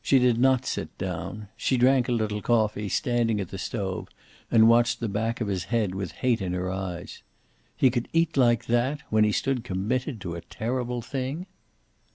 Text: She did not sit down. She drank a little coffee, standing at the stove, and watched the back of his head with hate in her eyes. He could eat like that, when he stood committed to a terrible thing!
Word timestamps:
She 0.00 0.18
did 0.18 0.38
not 0.38 0.64
sit 0.64 0.96
down. 0.96 1.48
She 1.54 1.76
drank 1.76 2.08
a 2.08 2.12
little 2.12 2.40
coffee, 2.40 2.88
standing 2.88 3.38
at 3.38 3.50
the 3.50 3.58
stove, 3.58 4.08
and 4.50 4.66
watched 4.66 4.98
the 4.98 5.10
back 5.10 5.42
of 5.42 5.48
his 5.48 5.64
head 5.64 5.94
with 5.94 6.12
hate 6.24 6.40
in 6.40 6.54
her 6.54 6.72
eyes. 6.72 7.22
He 7.76 7.90
could 7.90 8.08
eat 8.14 8.38
like 8.38 8.64
that, 8.64 9.02
when 9.10 9.24
he 9.24 9.32
stood 9.32 9.64
committed 9.64 10.22
to 10.22 10.36
a 10.36 10.40
terrible 10.40 11.02
thing! 11.02 11.44